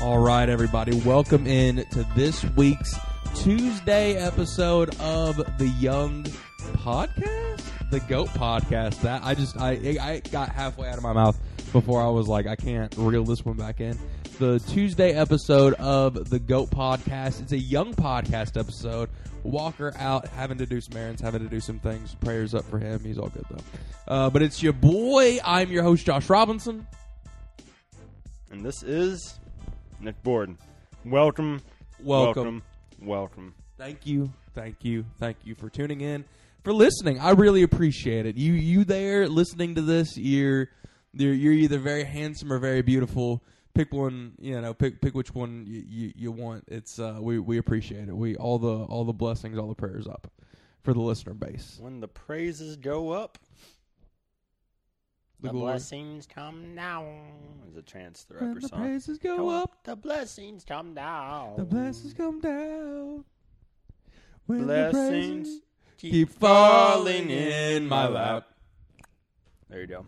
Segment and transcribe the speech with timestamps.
[0.00, 2.94] All right, everybody, welcome in to this week's
[3.34, 6.24] Tuesday episode of the Young
[6.74, 9.00] Podcast, the Goat Podcast.
[9.02, 11.38] That I just I I got halfway out of my mouth
[11.72, 13.98] before I was like I can't reel this one back in.
[14.38, 17.40] The Tuesday episode of the Goat Podcast.
[17.40, 19.08] It's a young podcast episode.
[19.44, 22.14] Walker out having to do some errands, having to do some things.
[22.16, 23.00] Prayers up for him.
[23.04, 23.62] He's all good though.
[24.08, 25.38] Uh, but it's your boy.
[25.44, 26.86] I'm your host, Josh Robinson.
[28.50, 29.38] And this is
[30.00, 30.58] Nick Borden.
[31.04, 31.60] Welcome,
[32.02, 32.44] Welcome.
[32.44, 32.62] welcome,
[33.02, 33.54] welcome.
[33.78, 36.24] Thank you, thank you, thank you for tuning in,
[36.64, 37.20] for listening.
[37.20, 38.36] I really appreciate it.
[38.36, 40.16] You, you there listening to this?
[40.16, 40.68] You're,
[41.12, 43.42] you're, you're either very handsome or very beautiful.
[43.74, 44.72] Pick one, you know.
[44.72, 46.64] Pick, pick which one you, you, you want.
[46.68, 48.16] It's, uh, we, we appreciate it.
[48.16, 50.30] We all the, all the blessings, all the prayers up
[50.82, 51.78] for the listener base.
[51.80, 53.38] When the praises go up,
[55.40, 57.18] The the, blessings come down.
[57.68, 58.80] Is a Chance the Rapper the song.
[58.80, 61.56] The praises go, Go up, the blessings come down.
[61.56, 63.24] the blessings come down.
[64.46, 65.60] When the Blessings
[65.96, 68.46] keep falling in my lap.
[69.70, 70.06] There you go.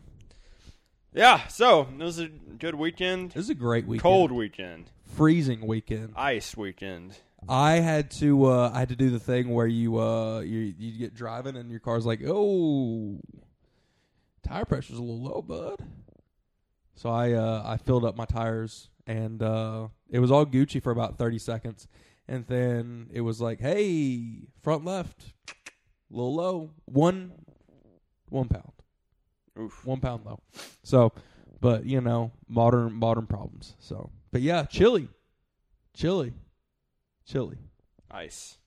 [1.17, 3.31] Yeah, so it was a good weekend.
[3.31, 4.03] This is a great weekend.
[4.03, 4.91] Cold weekend.
[5.17, 6.13] freezing weekend.
[6.15, 7.17] Ice weekend.
[7.49, 10.99] I had to uh, I had to do the thing where you uh you you
[10.99, 13.19] get driving and your car's like, "Oh,
[14.47, 15.89] tire pressure's a little low, bud."
[16.97, 20.91] So I uh I filled up my tires and uh it was all Gucci for
[20.91, 21.89] about 30 seconds.
[22.29, 25.53] And then it was like, "Hey, front left, a
[26.11, 26.71] little low.
[26.85, 27.33] One
[28.29, 28.73] one pound.
[29.59, 29.85] Oof.
[29.85, 30.41] One pound low."
[30.83, 31.13] So,
[31.61, 33.75] but you know, modern modern problems.
[33.79, 35.09] So, but yeah, chilly.
[35.95, 36.33] Chilly.
[37.27, 37.59] Chilly.
[38.11, 38.59] Ice.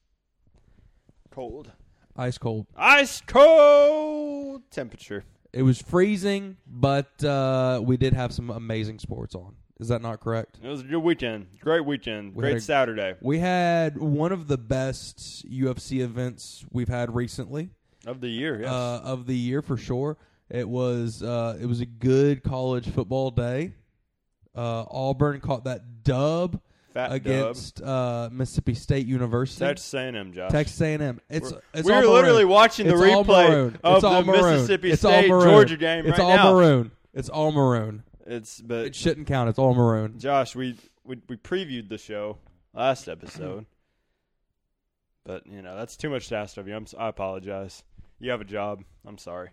[1.30, 1.70] Cold.
[2.16, 2.66] Ice cold.
[2.76, 5.24] Ice cold temperature.
[5.52, 9.54] It was freezing, but uh, we did have some amazing sports on.
[9.80, 10.58] Is that not correct?
[10.62, 11.46] It was a good weekend.
[11.60, 12.34] Great weekend.
[12.34, 17.70] We Great a- Saturday We had one of the best UFC events we've had recently
[18.06, 18.60] of the year.
[18.60, 18.70] Yes.
[18.70, 20.18] uh, of the year for sure.
[20.50, 23.74] It was uh, it was a good college football day.
[24.54, 26.60] Uh, Auburn caught that dub
[26.92, 29.60] Fat against uh, Mississippi State University.
[29.60, 29.68] dub.
[29.76, 30.50] Texas A&M, Josh.
[30.50, 31.20] Texas A&M.
[31.30, 34.54] It's We're- it's we all literally watching the It's replay of It's all the maroon.
[34.54, 35.28] Mississippi It's State.
[35.28, 36.52] Georgia game It's right all now.
[36.52, 36.90] maroon.
[37.14, 38.02] It's all maroon.
[38.26, 39.48] It's but It shouldn't count.
[39.48, 40.18] It's all maroon.
[40.18, 42.38] Josh, we, we we previewed the show
[42.74, 43.66] last episode,
[45.24, 46.74] but you know that's too much to ask of you.
[46.74, 47.82] I'm, I apologize.
[48.18, 48.82] You have a job.
[49.06, 49.50] I'm sorry.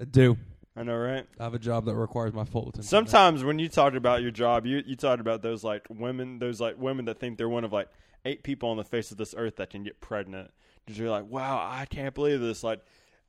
[0.00, 0.36] I do.
[0.76, 1.26] I know, right?
[1.38, 2.84] I have a job that requires my full attention.
[2.84, 6.60] Sometimes when you talked about your job, you you talked about those like women, those
[6.60, 7.88] like women that think they're one of like
[8.24, 10.50] eight people on the face of this earth that can get pregnant.
[10.84, 12.62] Because you're like, wow, I can't believe this.
[12.64, 12.80] Like,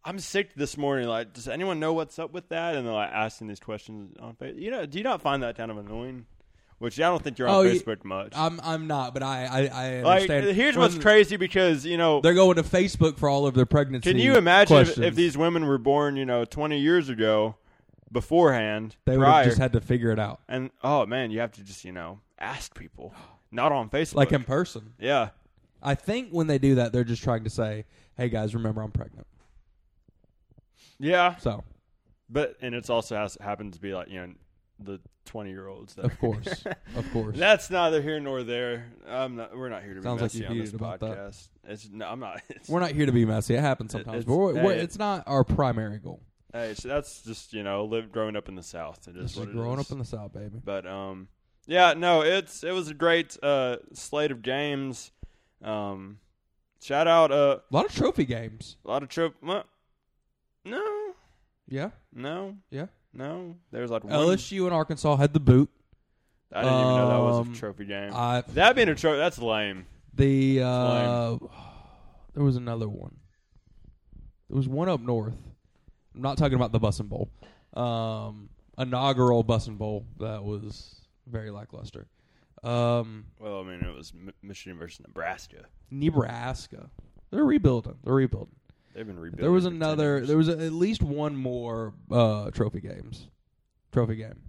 [0.05, 1.07] I'm sick this morning.
[1.07, 2.75] Like, does anyone know what's up with that?
[2.75, 4.61] And they're like asking these questions on Facebook.
[4.61, 6.25] You know, do you not find that kind of annoying?
[6.81, 8.33] Which I don't think you're on Oh, Facebook much.
[8.35, 10.55] I'm I'm not, but I I, I like, understand.
[10.55, 13.67] here's When what's crazy because you know, They're going to Facebook for all of their
[13.67, 14.09] pregnancy.
[14.11, 17.55] can you imagine if, if these women were born, you know, 20 years ago,
[18.11, 21.51] beforehand, they would have just had to figure it out, and oh man, you have
[21.51, 23.13] to just you know ask people,
[23.51, 24.93] not on Facebook, like in person.
[24.97, 25.29] Yeah,
[25.83, 27.85] I think when they do that, they're just trying to say,
[28.17, 29.27] "Hey guys, remember I'm pregnant."
[30.99, 31.63] yeah, So,
[32.27, 34.33] but and it's also has happens to be like you know
[34.85, 35.97] the 20 year olds.
[35.97, 36.65] of course,
[36.95, 37.37] of course.
[37.37, 38.91] That's neither here nor there.
[39.07, 39.55] I'm not.
[39.55, 41.09] We're not here to be Sounds like messy you're on this about that.
[41.17, 41.47] podcast.
[41.65, 42.41] It's no, I'm not.
[42.49, 43.55] It's, we're not here to be messy.
[43.55, 46.21] It happens sometimes, it's- but we're, we're, it's not our primary goal.
[46.53, 49.07] hey, so that's just you know live growing up in the South.
[49.07, 49.85] It is This is what it growing is.
[49.87, 50.59] up in the South, baby.
[50.63, 51.27] But um,
[51.67, 55.11] yeah, no, it's it was a great uh slate of games.
[55.63, 56.17] Um,
[56.81, 58.77] shout out uh, A lot of trophy games.
[58.83, 59.35] a lot of trip.
[59.43, 59.63] Well,
[60.65, 60.83] no,
[61.67, 62.87] Yeah, no, yeah.
[63.13, 63.55] No.
[63.72, 64.13] There's like one.
[64.13, 65.69] LSU and Arkansas had the boot.
[66.53, 68.11] I didn't even know that was Um, a trophy game.
[68.13, 69.85] I that being a trophy, that's lame.
[70.13, 71.37] the uh,
[72.34, 73.16] there was another one.
[74.49, 75.37] There was one up north.
[76.13, 77.29] I'm not talking about the Bussin' Bowl.
[77.73, 82.08] Um, inaugural Bussin' Bowl that was very lackluster.
[82.63, 85.63] Um, Well, I mean, it was M- Michigan versus Nebraska.
[85.90, 86.90] Nebraska.
[87.31, 87.96] They're rebuilding.
[88.03, 88.55] They're rebuilding.
[88.93, 89.41] They've been rebuilding.
[89.41, 90.17] There was another.
[90.17, 90.28] years.
[90.28, 93.28] There was at least one more uh, trophy games.
[93.91, 94.40] Trophy game.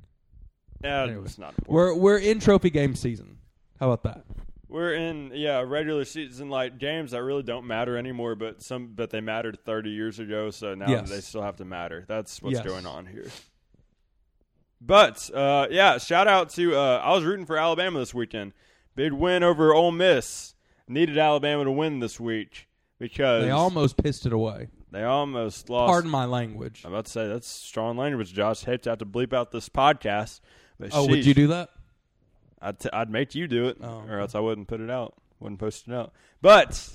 [0.83, 1.23] Yeah, anyway.
[1.25, 1.75] it's not important.
[1.75, 3.39] We're we're in trophy game season.
[3.79, 4.25] How about that?
[4.69, 9.11] We're in yeah regular season like games that really don't matter anymore, but some but
[9.11, 11.11] they mattered 30 years ago, so now Yes.
[11.11, 12.05] they still have to matter.
[12.09, 12.67] That's what's Yes.
[12.67, 13.27] going on here.
[14.81, 18.53] But uh, yeah, shout out to uh, I was rooting for Alabama this weekend.
[18.97, 20.55] Big win over Ole Miss.
[20.89, 22.67] Needed Alabama to win this week
[23.03, 24.69] because They almost pissed it away.
[24.93, 25.91] They almost lost.
[25.91, 26.83] Pardon my language.
[26.85, 28.63] I'm about to say that's strong language, Josh.
[28.63, 30.41] Hate to have to bleep out this podcast.
[30.79, 31.71] But Oh, would you do that?
[32.61, 35.15] I'd, t- I'd make you do it, Oh, or else I wouldn't put it out,
[35.41, 36.13] wouldn't post it out.
[36.41, 36.89] But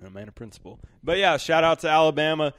[0.00, 0.78] I'm a man of principle.
[1.02, 2.54] But yeah, shout out to Alabama.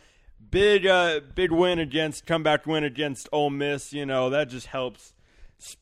[0.52, 3.94] Big, uh, big win against comeback win against Ole Miss.
[3.94, 5.14] You know that just helps.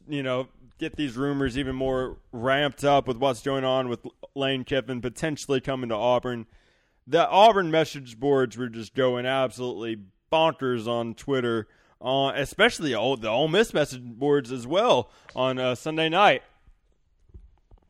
[0.07, 0.49] You know,
[0.83, 5.61] get these rumors even more ramped up with what's going on with Lane Kiffin potentially
[5.61, 6.45] coming to Auburn.
[7.07, 11.69] The Auburn message boards were just going absolutely bonkers on Twitter,
[12.01, 16.43] uh, especially the Ole, Miss message boards as well on uh, Sunday night.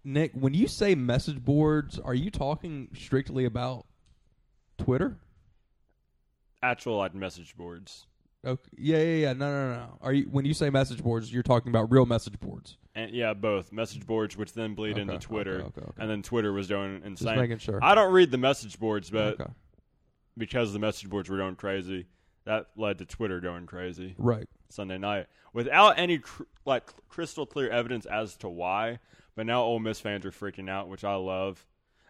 [0.03, 3.87] Nick, when you say message boards, are you talking strictly about
[4.77, 5.17] Twitter?
[6.61, 8.05] Actual like message boards,
[8.45, 8.69] Okay.
[8.77, 9.33] Yeah, yeah, yeah.
[9.33, 9.97] No, no, no.
[10.01, 12.77] Are you when you say message boards, you're talking about real message boards?
[12.95, 16.53] and yeah, both message boards, which then bleed Okay, into Twitter, okay, and then Twitter
[16.53, 17.37] was going Just insane.
[17.37, 17.79] making sure.
[17.81, 19.37] I don't read the message boards, but
[20.37, 22.05] because the message boards were going crazy,
[22.45, 24.15] that led to Twitter going crazy.
[24.17, 24.47] Right.
[24.69, 28.99] Sunday night without any cr- like crystal clear evidence as to why.
[29.35, 31.65] But now Ole Miss fans are freaking out, which I love.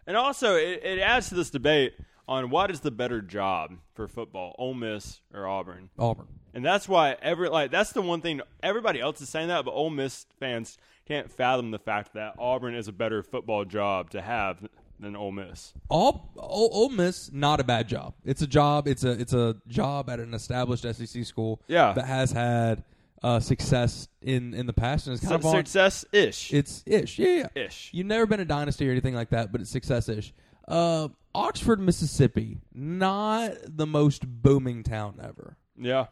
[0.06, 1.94] And also, it, it adds to this debate
[2.26, 5.90] on what is the better job for football, Ole Miss or Auburn.
[5.98, 6.26] Auburn.
[6.54, 9.72] And that's why every like that's the one thing everybody else is saying that, but
[9.72, 14.22] Ole Miss fans can't fathom the fact that Auburn is a better football job to
[14.22, 14.58] have
[15.00, 15.74] than Ole Miss.
[15.88, 18.14] All Ole, Ole Miss, not a bad job.
[18.24, 18.86] It's a job.
[18.86, 21.60] It's a it's a job at an established SEC school.
[21.66, 21.92] Yeah.
[21.92, 22.84] that has had
[23.24, 25.56] uh, success in in the past, and it's kind of on.
[25.56, 26.52] Success ish.
[26.52, 27.18] It's ish.
[27.18, 27.64] Yeah, yeah.
[27.64, 27.90] Ish.
[27.92, 30.32] You've never been a dynasty or anything like that, but it's success ish.
[30.68, 35.56] Uh, Oxford, Mississippi, not the most booming town ever.
[35.76, 36.06] Yeah.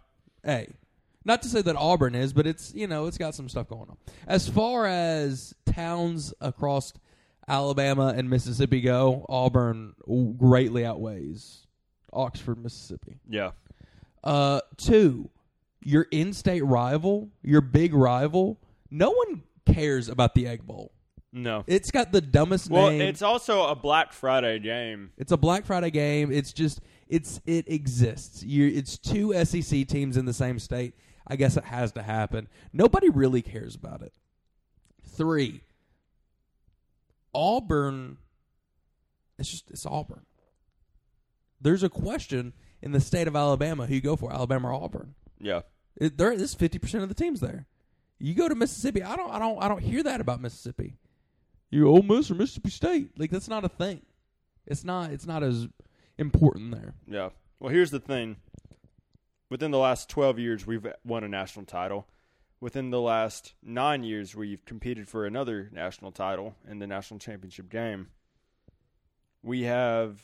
[0.45, 0.69] Hey,
[1.25, 3.89] not to say that Auburn is, but it's you know it's got some stuff going
[3.89, 3.97] on.
[4.27, 6.93] As far as towns across
[7.47, 9.95] Alabama and Mississippi go, Auburn
[10.39, 11.67] greatly outweighs
[12.13, 13.21] Oxford, Mississippi.
[13.29, 13.53] Yeah.
[14.23, 15.31] Uh, two,
[15.83, 18.61] your in-state rival, your big rival.
[18.91, 20.93] No one cares about the Egg Bowl.
[21.33, 21.65] No.
[21.67, 23.01] It's got the dumbest Well, name.
[23.01, 25.13] it's also a Black Friday game.
[25.17, 26.31] It's a Black Friday game.
[26.31, 28.43] It's just it's it exists.
[28.43, 30.95] You it's two SEC teams in the same state.
[31.27, 32.49] I guess it has to happen.
[32.73, 34.13] Nobody really cares about it.
[35.07, 35.63] Three.
[37.35, 38.19] Auburn
[39.39, 40.27] it's just it's Auburn.
[41.61, 42.53] There's a question
[42.83, 45.15] in the state of Alabama who you go for, Alabama or Auburn.
[45.41, 45.63] Yeah.
[45.97, 47.67] It, there fifty percent of the teams there.
[48.19, 50.97] You go to Mississippi, I don't I don't I don't hear that about Mississippi.
[51.73, 53.19] You Ole Miss or Mississippi State.
[53.19, 54.03] Like that's not a thing.
[54.67, 55.67] It's not it's not as
[56.19, 56.95] important there.
[57.09, 57.31] Yeah.
[57.59, 58.37] Well, here's the thing.
[59.49, 62.07] Within the last 12 years, we've won a national title.
[62.61, 67.69] Within the last nine years, we've competed for another national title in the national championship
[67.69, 68.09] game.
[69.43, 70.21] We have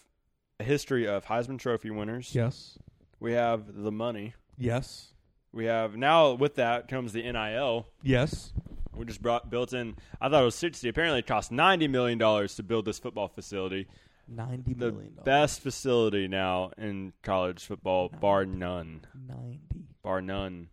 [0.60, 2.34] a history of Heisman Trophy winners.
[2.34, 2.78] Yes.
[3.20, 4.34] We have the money.
[4.56, 5.08] Yes.
[5.52, 7.86] We have now with that comes the NIL.
[8.02, 8.52] Yes.
[8.98, 9.94] We just brought built in.
[10.20, 10.88] I thought it was sixty.
[10.88, 13.86] Apparently, it cost ninety million dollars to build this football facility.
[14.28, 15.24] Ninety The million dollars.
[15.24, 19.00] best facility now in college football, bar none.
[19.26, 19.86] Ninety.
[20.02, 20.68] bar none.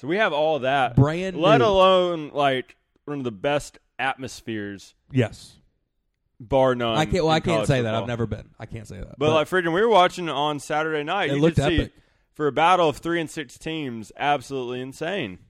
[0.00, 1.64] So we have all that, Brand let new.
[1.64, 5.56] alone like one of the best atmospheres, Yes.
[6.38, 6.96] bar none.
[6.96, 7.94] I can't well I can't say that.
[7.94, 8.48] I've never been.
[8.58, 9.18] I can't say that.
[9.18, 11.30] But, like freaking, we were watching on Saturday night.
[11.30, 11.92] It you looked could see epic.
[12.32, 15.40] for a battle of three and six teams, absolutely insane.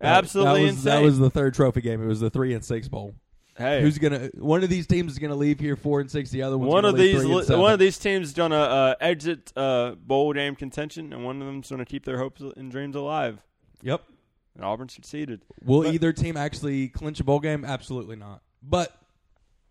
[0.00, 0.92] Absolutely that was, insane.
[0.94, 2.02] That was the third trophy game.
[2.02, 3.14] It was the three and six bowl.
[3.56, 6.42] hey, Who's gonna one of these teams is gonna leave here four and six, the
[6.42, 7.20] other one's one of these?
[7.22, 11.12] three and li- One of these teams is gonna uh, exit uh, bowl game contention,
[11.12, 13.38] and one of them's gonna keep their hopes and dreams alive.
[13.82, 14.02] Yep.
[14.56, 15.42] And Auburn succeeded.
[15.62, 17.64] Will But- either team actually clinch a bowl game?
[17.64, 18.42] Absolutely not.
[18.62, 18.94] But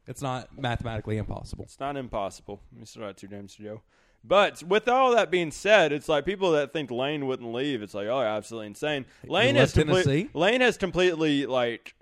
[0.08, 1.66] it's not mathematically impossible.
[1.66, 2.62] It's not impossible.
[2.78, 3.82] We still got two games to go.
[4.24, 7.82] But with all that being said, it's like people that think Lane wouldn't leave.
[7.82, 9.06] It's like, oh, absolutely insane.
[9.26, 10.30] Lane has complete- Tennessee?
[10.34, 11.96] Lane has completely like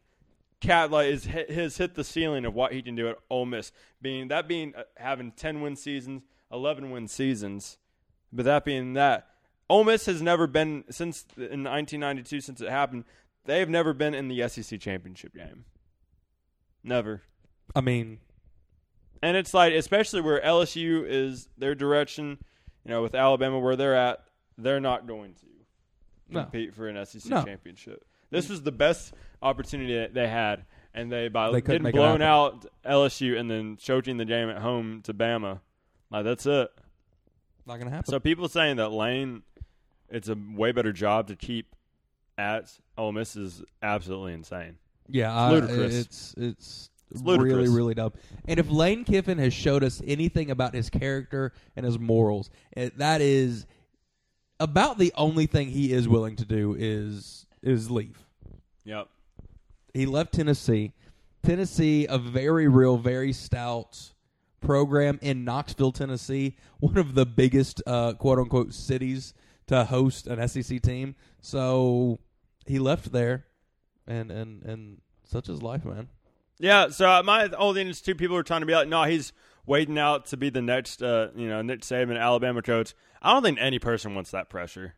[0.60, 3.46] cat like is hit, has hit the ceiling of what he can do at Ole
[3.46, 3.72] Miss.
[4.02, 7.78] Being that being uh, having ten win seasons, eleven win seasons.
[8.34, 9.28] But that being that,
[9.70, 13.06] Ole Miss has never been since in 1992 since it happened.
[13.46, 15.66] They've never been in the SEC championship game.
[16.84, 17.22] Never.
[17.76, 18.20] I mean,
[19.22, 22.38] And it's like, especially where LSU is their direction,
[22.86, 24.24] you know, with Alabama where they're at,
[24.58, 25.46] they're not going to
[26.30, 26.42] No.
[26.44, 27.44] compete for an SEC No.
[27.44, 28.06] championship.
[28.30, 32.66] This was the best opportunity that they had, and they by They getting blown out
[32.86, 35.62] LSU and then choking the game at home to Bama,
[36.12, 36.70] like that's it.
[37.66, 38.12] not gonna happen.
[38.12, 39.44] So people saying that Lane,
[40.10, 41.76] it's a way better job to keep
[42.38, 44.78] at Ole Miss is absolutely insane.
[45.08, 45.96] yeah, I, ludicrous.
[45.96, 48.14] it's it's It's really, really dumb.
[48.48, 52.98] And if Lane Kiffin has showed us anything about his character and his morals, it,
[52.98, 53.66] that is
[54.60, 58.26] about the only thing he is willing to do is is leave.
[58.84, 59.08] Yep.
[59.94, 60.94] He left Tennessee.
[61.44, 64.12] Tennessee, a very real, very stout
[64.60, 69.34] program in Knoxville, Tennessee, one of the biggest uh, quote unquote cities
[69.68, 71.16] to host an SEC team.
[71.42, 72.20] So
[72.66, 73.46] he left there,
[74.08, 76.10] and and and such is life, man.
[76.60, 79.32] Yeah, so my whole thing is two people are trying to be like, no, he's
[79.66, 82.94] waiting out to be the next, uh, you know, Nick Saban Alabama coach.
[83.22, 84.96] I don't think any person wants that pressure.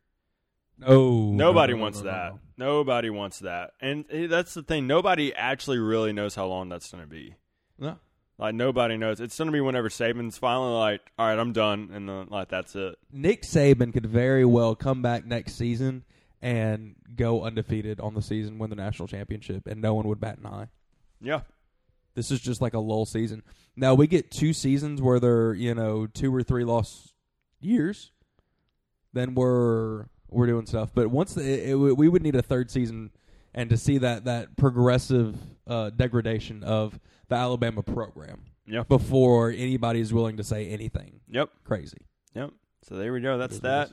[0.77, 2.33] No, Nobody no, no, wants no, that.
[2.57, 2.65] no.
[2.65, 4.87] Nobody wants that, and eh, that's the thing.
[4.87, 7.35] Nobody actually really knows how long that's going to be.
[7.77, 7.97] No.
[8.37, 9.19] Like nobody knows.
[9.19, 12.47] It's going to be whenever Saban's finally like, all right, I'm done, and then like
[12.47, 12.97] that's it.
[13.11, 16.05] Nick Saban could very well come back next season
[16.41, 20.37] and go undefeated on the season, win the national championship, and no one would bat
[20.37, 20.67] an eye.
[21.21, 21.41] Yeah,
[22.15, 23.43] This is just like a lull season.
[23.75, 27.13] Now we get two seasons where they're you know two or three loss
[27.59, 28.11] years,
[29.13, 30.91] then we're we're doing stuff.
[30.93, 33.11] But once the, it, it, we would need a third season,
[33.53, 35.35] and to see that that progressive
[35.67, 38.87] uh, degradation of the Alabama program Yep.
[38.87, 42.05] before anybody is willing to say anything yep, crazy.
[42.35, 42.51] yep.
[42.83, 43.37] So there we go.
[43.39, 43.89] That's that.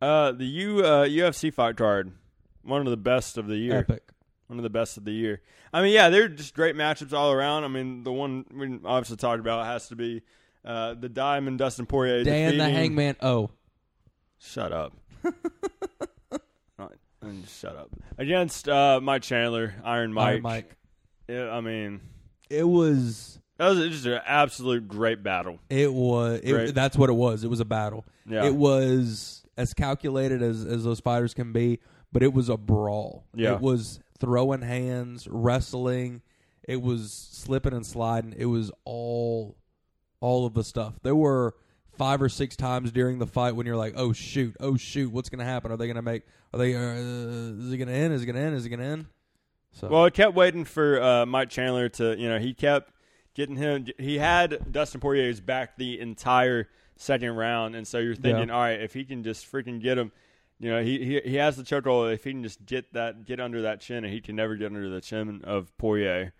[0.00, 2.12] Uh, the U uh, UFC fight card,
[2.62, 3.78] one of the best of the year.
[3.78, 4.02] Epic.
[4.48, 5.42] One of the best of the year.
[5.72, 7.64] I mean, yeah, they're just great matchups all around.
[7.64, 10.22] I mean, the one we obviously talked about has to be
[10.64, 12.24] uh, the Diamond Dustin Poirier.
[12.24, 13.16] Dan the Hangman.
[13.20, 13.50] Oh,
[14.38, 14.94] Shut up.
[16.78, 17.90] Not- and shut up.
[18.16, 20.26] Against uh, Mike Chandler, Iron Mike.
[20.28, 20.76] Iron Mike.
[21.28, 22.00] Yeah, I mean,
[22.48, 23.38] It was.
[23.58, 25.58] that was just an absolute great battle.
[25.68, 26.40] It was.
[26.42, 27.44] It, That's what it was.
[27.44, 28.06] It was a battle.
[28.26, 28.46] Yeah.
[28.46, 31.80] It was as calculated as as those fighters can be,
[32.12, 33.24] but it was a brawl.
[33.34, 33.54] Yeah.
[33.54, 36.22] It was throwing hands, wrestling.
[36.66, 38.34] It was slipping and sliding.
[38.36, 39.56] It was all,
[40.20, 40.94] all of the stuff.
[41.02, 41.54] There were
[41.96, 44.56] five or six times during the fight when you're like, "Oh shoot!
[44.60, 45.10] Oh shoot!
[45.10, 45.72] What's going to happen?
[45.72, 46.22] Are they going to make?
[46.52, 46.74] Are they?
[46.74, 48.12] Uh, is it going to end?
[48.14, 48.54] Is it going to end?
[48.54, 49.06] Is it going to end?"
[49.72, 52.92] So Well, I kept waiting for uh, Mike Chandler to, you know, he kept
[53.34, 53.86] getting him.
[53.98, 58.54] He had Dustin Poirier's back the entire second round, and so you're thinking, Yeah.
[58.54, 60.10] all right, if he can just freaking get him,
[60.60, 62.12] you know, he he, he has the chokehold.
[62.12, 64.66] If he can just get that, get under that chin, and he can never get
[64.66, 66.32] under the chin of Poirier.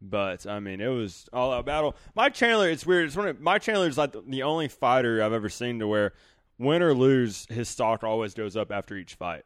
[0.00, 1.94] But I mean, it was all out battle.
[2.14, 3.06] Mike Chandler, it's weird.
[3.06, 6.12] It's one of, Mike Chandler is like the only fighter I've ever seen to where
[6.58, 9.42] win or lose, his stock always goes up after each fight.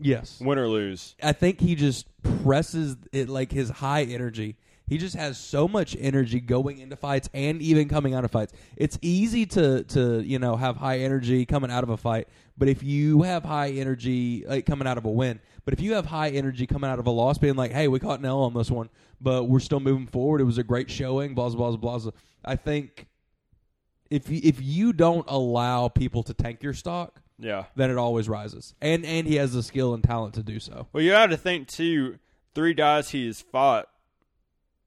[0.00, 1.14] yes, Win or lose.
[1.22, 2.06] I think he just
[2.44, 4.56] presses it like his high energy.
[4.88, 8.52] He just has so much energy going into fights and even coming out of fights.
[8.76, 12.68] It's easy to to you know have high energy coming out of a fight, but
[12.68, 16.06] if you have high energy like coming out of a win, but if you have
[16.06, 18.54] high energy coming out of a loss, being like, "Hey, we caught an L on
[18.54, 18.88] this one,
[19.20, 20.40] but we're still moving forward.
[20.40, 22.10] It was a great showing." Blah blah blah blah.
[22.44, 23.08] I think
[24.08, 27.64] if you, if you don't allow people to tank your stock, Yeah.
[27.74, 28.74] then it always rises.
[28.80, 30.86] And and he has the skill and talent to do so.
[30.92, 32.20] Well, you have to think too.
[32.54, 33.88] Three guys he's fought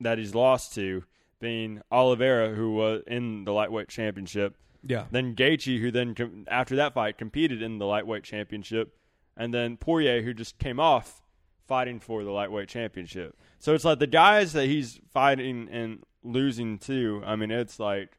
[0.02, 1.04] that he's lost to,
[1.40, 5.06] being Oliveira, who was in the lightweight championship, Yeah.
[5.12, 8.96] then Gaethje, who then com- after that fight competed in the lightweight championship,
[9.38, 11.22] and then Poirier, who just came off
[11.68, 13.38] fighting for the lightweight championship.
[13.60, 17.22] So it's like the guys that he's fighting and losing to.
[17.26, 18.18] I mean, it's like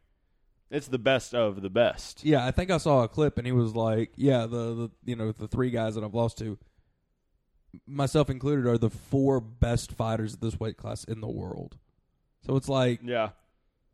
[0.71, 2.25] it's the best of the best.
[2.25, 5.17] Yeah, I think I saw a clip and he was like, "Yeah, the, the you
[5.17, 6.59] know the three guys that I've lost to,
[7.87, 11.77] myself included, are the four best fighters at this weight class in the world."
[12.47, 13.31] So it's like Yeah.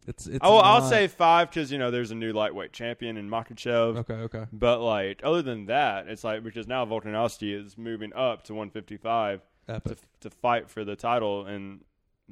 [0.06, 0.38] it's it's.
[0.42, 3.96] oh, I'll say five because you know there's a new lightweight champion in Makhachev.
[3.98, 8.44] okay, okay, But like other than that, it's like because now Volkanovski is moving up
[8.44, 11.80] to 155 to to fight for the title in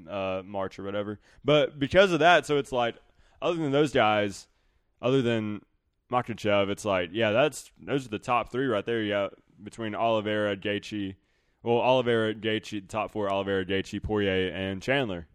[0.08, 1.18] uh, March or whatever.
[1.44, 2.94] But because of that, so it's like
[3.42, 4.46] other than those guys,
[5.02, 5.62] other than
[6.12, 9.02] Makhachev, it's like yeah, that's those are the top three right there.
[9.02, 9.28] Yeah,
[9.62, 11.16] between Oliveira, Gaethje,
[11.64, 15.26] well Oliveira, Gaethje, top four: Oliveira, Gaethje, Poirier, and Chandler.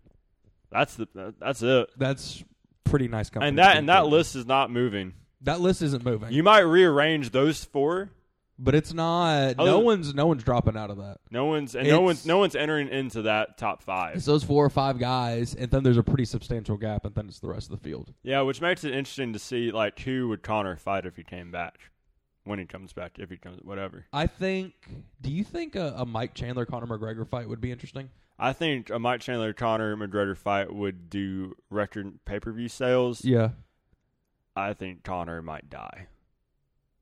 [0.71, 1.89] That's the that's it.
[1.97, 2.43] That's
[2.85, 3.49] pretty nice company.
[3.49, 5.13] And that and that list is not moving.
[5.41, 8.09] that list isn't moving, You might rearrange those four.
[8.57, 9.55] but it's not.
[9.57, 11.17] Other- no one's no one's dropping out of that.
[11.31, 14.15] No one's and no one's no one's entering into that top five.
[14.17, 17.27] It's those four or five guys, and then there's a pretty substantial gap, and then
[17.29, 18.13] it's the rest of the field.
[18.21, 21.51] Yeah, which makes it interesting to see like who would Conor fight if he came
[21.51, 21.79] back,
[22.49, 24.05] when he comes back, if he comes, whatever.
[24.11, 24.73] I think.
[25.21, 28.09] Do you think a, a Mike Chandler Conor McGregor fight would be interesting?
[28.37, 33.23] I think a Mike Chandler Conor McGregor fight would do record pay per view sales.
[33.23, 33.49] Yeah.
[34.55, 36.07] I think Conor might die.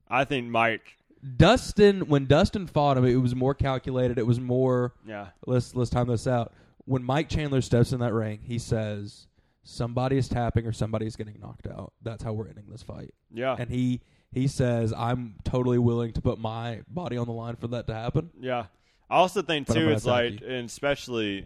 [0.07, 0.97] I think Mike.
[1.35, 4.17] Dustin, when Dustin fought him, it was more calculated.
[4.19, 6.53] It was more Yeah, let's let's time this out.
[6.85, 9.27] when Mike Chandler steps in that ring, he says
[9.63, 11.93] somebody is tapping or somebody is getting knocked out.
[12.03, 13.13] That's how we're ending this fight.
[13.33, 14.01] Yeah, And he
[14.31, 17.93] he says I'm totally willing to put my body on the line for that to
[17.93, 18.31] happen.
[18.39, 18.65] yeah.
[19.09, 21.45] I also think too, it's like, and especially,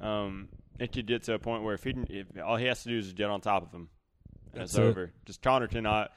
[0.00, 0.48] um,
[0.78, 2.96] it could get to a point where if he, if all he has to do
[2.96, 3.90] is get on top of him,
[4.54, 4.88] and it's That's it.
[4.88, 5.12] over.
[5.26, 6.10] Just Conor cannot,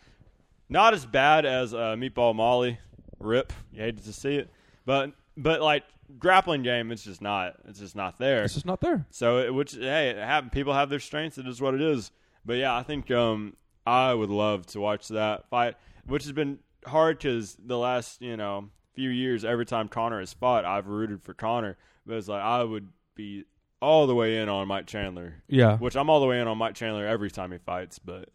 [0.70, 2.80] not as bad as uh, Meatball Molly,
[3.20, 3.52] rip.
[3.74, 4.50] You hated to see it,
[4.86, 5.84] but but like
[6.18, 8.44] grappling game, it's just not, it's just not there.
[8.44, 9.06] It's just not there.
[9.10, 11.38] So, it, which hey, it have, people have their strengths.
[11.38, 12.12] It is what it is.
[12.46, 16.60] But yeah, I think um, I would love to watch that fight, which has been
[16.86, 21.22] hard because the last you know few years, every time Conor has fought, I've rooted
[21.24, 21.78] for Conor.
[22.06, 23.44] But it's like I would be
[23.82, 25.78] all the way in on Mike Chandler, Yeah.
[25.78, 28.00] which I'm all the way in on Mike Chandler every time he fights.
[28.00, 28.30] But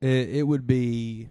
[0.00, 1.28] It it would be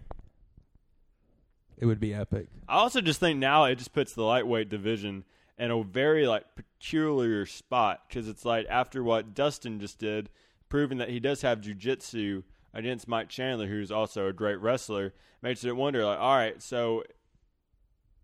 [1.78, 2.48] it would be epic.
[2.68, 5.24] I also just think now it just puts the lightweight division
[5.58, 10.30] in a very like peculiar spot because it's like after what Dustin just did,
[10.68, 12.42] proving that he does have jujitsu
[12.74, 15.12] against Mike Chandler, who's also a great wrestler,
[15.42, 17.02] makes it wonder like, all right, so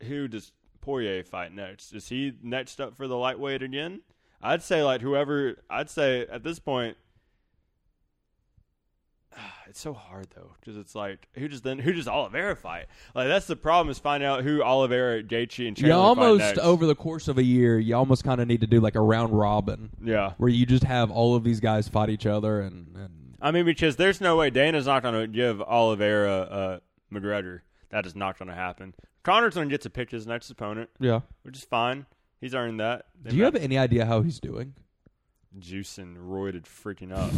[0.04, 1.92] who does Poirier fight next?
[1.92, 4.00] Is he next up for the lightweight again?
[4.40, 5.56] I'd say like whoever.
[5.68, 6.96] I'd say at this point.
[9.68, 12.86] It's so hard though, because it's like who does then who does Oliveira fight?
[13.14, 16.86] Like that's the problem is finding out who Oliveira, Gaethje, and Chandler You almost over
[16.86, 19.38] the course of a year, you almost kind of need to do like a round
[19.38, 23.27] robin Yeah, where you just have all of these guys fight each other and, and
[23.40, 26.78] I mean because there's no way Dana's not going to give Oliveira uh,
[27.12, 27.60] McGregor.
[27.90, 28.94] That is not going to happen.
[29.22, 31.20] Conor's going to get to pick his next opponent, yeah.
[31.42, 32.06] which is fine.
[32.40, 33.06] He's earned that.
[33.20, 34.74] They Do you have any idea how he's doing?
[35.58, 37.30] juicing, roided, freaking up,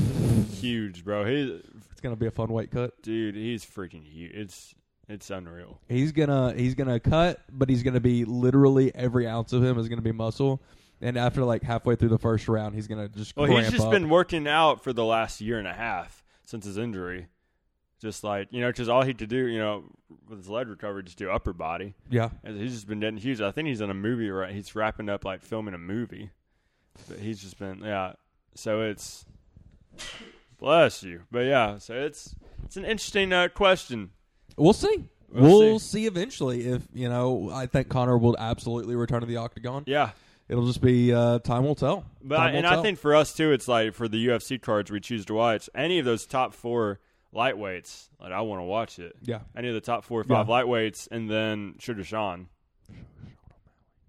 [0.54, 1.24] huge, bro.
[1.24, 3.00] He, It's gonna be a fun weight cut.
[3.02, 4.32] dude, he's freaking huge.
[4.32, 4.74] It's
[5.08, 5.80] it's unreal.
[5.88, 9.88] He's gonna he's gonna cut, but he's gonna be literally every ounce of him is
[9.88, 10.62] gonna be muscle.
[11.02, 13.90] And after like halfway through the first round, he's gonna just Well, he's just up.
[13.90, 17.28] been working out for the last year and a half since his injury.
[18.00, 19.84] Just like you know, because all he could do, you know,
[20.28, 21.94] with his leg recovery, just do upper body.
[22.10, 22.30] yeah.
[22.44, 23.40] And he's just been getting huge.
[23.40, 24.52] I think he's in a movie right.
[24.54, 26.30] He's wrapping up like filming a movie.
[27.08, 28.12] But he's just been yeah.
[28.54, 29.24] So it's
[30.58, 31.22] bless you.
[31.30, 32.34] But yeah, so it's
[32.64, 34.10] it's an interesting uh, question.
[34.56, 35.04] We'll see.
[35.32, 36.00] We'll We'll, see.
[36.02, 36.06] see.
[36.06, 37.50] eventually if you know.
[37.52, 39.84] I think Conor will absolutely return to the octagon.
[39.86, 40.10] Yeah,
[40.50, 42.04] It'll just be uh, time will tell.
[42.20, 42.80] but Time I, and tell.
[42.80, 45.70] I think for us too, it's like for the UFC cards we choose to watch
[45.76, 46.98] any of those top four
[47.32, 48.08] lightweights.
[48.20, 49.14] Like I want to watch it.
[49.22, 50.54] yeah, Any of the top four or five Yeah.
[50.54, 52.48] lightweights, and then Sugar Sean.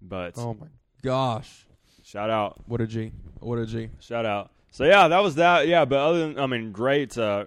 [0.02, 0.66] But Oh my
[1.02, 1.64] gosh,
[2.02, 3.12] shout out, what a G!
[3.38, 3.90] What a G!
[4.00, 4.50] shout out.
[4.72, 5.68] So yeah, that was that.
[5.68, 7.44] Yeah, but other than I mean, great, uh,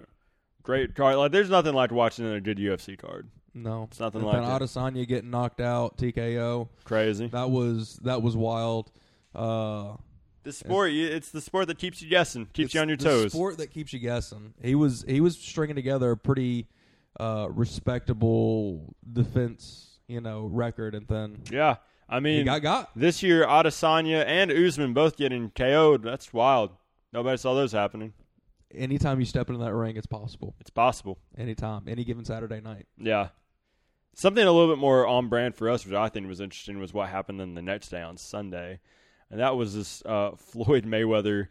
[0.63, 1.17] great card.
[1.17, 3.27] Like, there's nothing like watching a good UFC card.
[3.57, 4.61] No, It's nothing and like that.
[4.61, 6.67] Adesanya getting knocked out, TKO.
[6.83, 7.27] Crazy.
[7.27, 8.91] That was that was wild.
[9.33, 9.95] Uh,
[10.43, 12.97] The sport, you- it's the sport that keeps you guessing, keeps it's you on your
[12.97, 13.31] the toes.
[13.31, 14.53] Sport that keeps you guessing.
[14.61, 16.67] He was he was stringing together a pretty
[17.19, 21.77] uh, respectable defense, you know, record, and then Yeah,
[22.09, 22.91] I he mean, got got.
[22.95, 26.03] this year Adesanya and Usman both getting KO'd.
[26.03, 26.71] That's wild.
[27.13, 28.13] Nobody saw those happening.
[28.73, 30.53] Anytime you step into that ring, it's possible.
[30.59, 31.17] It's possible.
[31.37, 32.87] Anytime, any given Saturday night.
[32.97, 33.29] Yeah.
[34.17, 36.93] Something a little bit more on brand for us, which I think was interesting, was
[36.93, 38.79] what happened then the next day on Sunday,
[39.29, 41.49] and that was this uh, Floyd Mayweather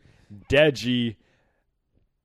[0.49, 1.17] Deji.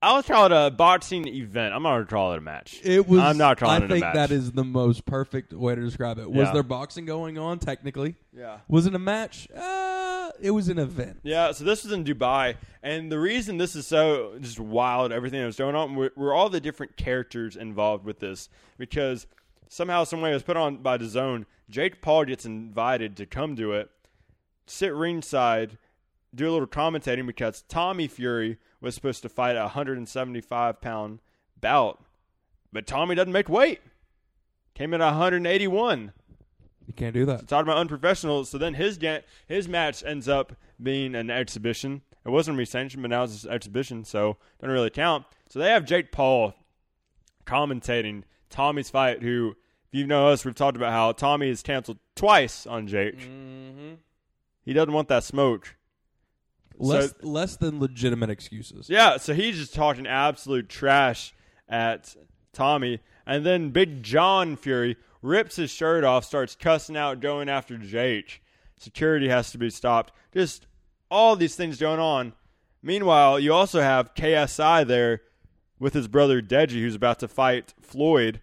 [0.01, 1.73] I'll call it a boxing event.
[1.75, 2.79] I'm not gonna call it a match.
[2.85, 3.19] It was.
[3.19, 4.03] I'm not calling I it a match.
[4.03, 6.31] I think that is the most perfect way to describe it.
[6.31, 6.53] Was Yeah.
[6.53, 7.59] there boxing going on?
[7.59, 8.59] Technically, Yeah.
[8.69, 9.49] was it a match?
[9.53, 11.19] Uh, it was an event.
[11.23, 15.41] Yeah, so this was in Dubai, and the reason this is so just wild, everything
[15.41, 18.47] that was going on, were, were all the different characters involved with this.
[18.77, 19.27] Because
[19.69, 21.45] somehow, some way, it was put on by the Zone.
[21.69, 23.89] Jake Paul gets invited to come to it,
[24.65, 25.77] sit ringside,
[26.35, 31.19] do a little commentating because Tommy Fury was supposed to fight a 175 pound
[31.59, 32.03] bout,
[32.73, 33.79] but Tommy doesn't make weight.
[34.75, 36.13] Came in at 181
[36.87, 37.47] You can't do that.
[37.47, 38.45] talking about unprofessional.
[38.45, 42.01] So then his ga- his match ends up being an exhibition.
[42.25, 45.25] It wasn't re-sanctioned, but now it's an exhibition, so doesn't really count.
[45.49, 46.53] So they have Jake Paul
[47.45, 49.21] commentating Tommy's fight.
[49.21, 49.55] Who,
[49.91, 53.19] if you know us, we've talked about how Tommy has canceled twice on Jake.
[53.19, 53.93] Mm-hmm.
[54.63, 55.75] He doesn't want that smoke.
[56.77, 58.89] Less So- less than legitimate excuses.
[58.89, 61.33] Yeah, so he's just talking absolute trash
[61.67, 62.15] at
[62.53, 62.99] Tommy.
[63.25, 68.41] And then Big John Fury rips his shirt off, starts cussing out, going after Jake.
[68.77, 70.13] Security has to be stopped.
[70.33, 70.65] Just
[71.11, 72.33] all these things going on.
[72.81, 75.21] Meanwhile, you also have KSI there
[75.79, 78.41] with his brother Deji, who's about to fight Floyd.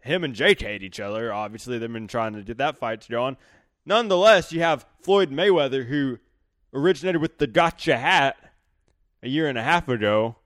[0.00, 1.32] Him and Jake hate each other.
[1.32, 3.36] Obviously, they've been trying to get that fight to go on.
[3.84, 6.18] Nonetheless, you have Floyd Mayweather, who
[6.72, 8.36] originated with the gotcha hat
[9.22, 10.36] a year and a half ago.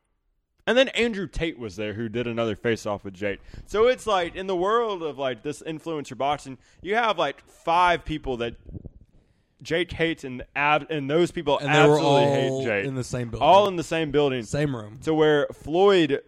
[0.67, 3.41] And then Andrew Tate was there, who did another face off with Jake.
[3.67, 8.05] So it's like in the world of like this influencer boxing, you have like five
[8.05, 8.55] people that
[9.63, 12.87] Jake hates, and ab- and those people And absolutely hate Jake.
[12.87, 13.47] in the same building.
[13.47, 14.43] all in the same building.
[14.43, 14.99] same room.
[15.03, 16.21] To where Floyd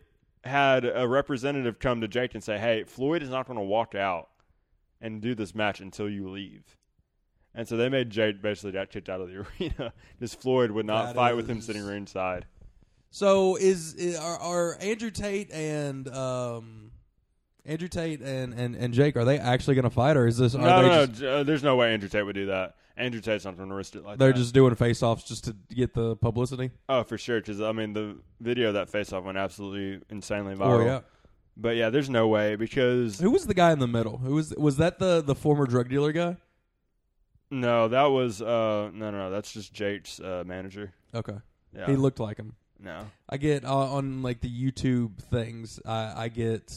[0.44, 3.94] had a representative come to Jake and say, "Hey, Floyd is not going to walk
[3.94, 4.28] out
[5.00, 6.76] and do this match until you leave."
[7.54, 10.86] And so they made Jake basically got kicked out of the arena because Floyd would
[10.86, 12.46] not That fight with him is- sitting ringside.
[13.10, 16.91] So is, is are, are Andrew Tate and um
[17.64, 20.54] Andrew Tate and, and, and Jake are they actually going to fight or is this
[20.54, 21.36] are No, they no, just, no.
[21.38, 22.74] uh, there's no way Andrew Tate would do that.
[22.96, 24.38] Andrew Tate's not going to risk it like they're that.
[24.38, 26.70] just doing face offs just to get the publicity?
[26.88, 27.40] oh, for sure.
[27.40, 30.80] Because I mean, the video of that face off went absolutely insanely viral.
[30.82, 31.00] Oh yeah.
[31.56, 34.18] But yeah, there's no way because Who was the guy in the middle?
[34.18, 36.36] Who was was that the the former drug dealer guy?
[37.50, 39.30] no, that was uh no, no, no.
[39.30, 40.92] That's just Jake's uh, manager.
[41.14, 41.36] Okay.
[41.76, 42.54] Yeah, He looked like him.
[42.80, 43.06] no.
[43.28, 45.80] I get uh, on like the YouTube things.
[45.86, 46.72] I, I get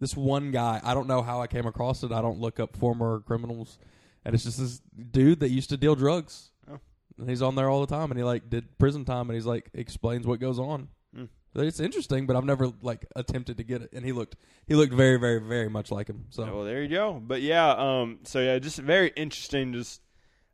[0.00, 0.80] this one guy.
[0.82, 2.10] I don't know how I came across it.
[2.10, 3.78] I don't look up former criminals,
[4.24, 4.80] and it's just this
[5.12, 6.50] dude that used to deal drugs.
[6.68, 6.80] Oh.
[7.18, 9.46] And he's on there all the time, and he like did prison time, and he's
[9.46, 10.88] like explains what goes on.
[11.14, 11.24] Hmm.
[11.54, 13.90] It's interesting, but I've never like attempted to get it.
[13.92, 14.36] And he looked
[14.66, 16.24] he looked very very very much like him.
[16.30, 17.20] So well, there you go.
[17.24, 20.00] But yeah, um, so yeah, just very interesting, just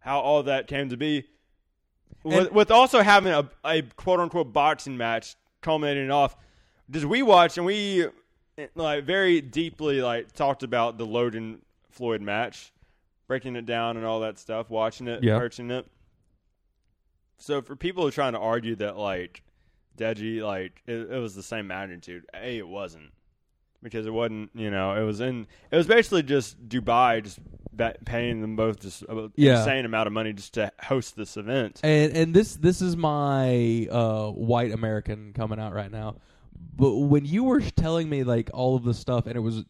[0.00, 1.24] how all that came to be.
[2.24, 6.36] With, with also having a, a quote unquote boxing match culminating off,
[6.90, 8.06] just we watched and we
[8.74, 12.72] like very deeply like talked about the Logan Floyd match,
[13.26, 15.38] breaking it down and all that stuff, watching it, Yeah.
[15.38, 15.86] purchasing it.
[17.38, 19.42] So for people who are trying to argue that like
[19.98, 23.12] Deji like it, it was the same magnitude, a it wasn't
[23.82, 27.38] because it wasn't you know it was in it was basically just Dubai just
[28.06, 29.58] paying them both just an Yeah.
[29.58, 31.80] insane amount of money just to host this event.
[31.84, 36.16] And and this this is my uh, white American coming out right now.
[36.76, 39.64] But when you were telling me like all of this stuff, and it was